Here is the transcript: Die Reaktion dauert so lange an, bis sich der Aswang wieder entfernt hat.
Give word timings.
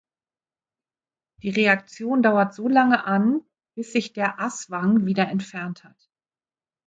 Die 1.43 1.51
Reaktion 1.51 2.23
dauert 2.23 2.55
so 2.55 2.67
lange 2.67 3.03
an, 3.03 3.41
bis 3.75 3.91
sich 3.93 4.13
der 4.13 4.39
Aswang 4.39 5.05
wieder 5.05 5.27
entfernt 5.29 5.83
hat. 5.83 6.09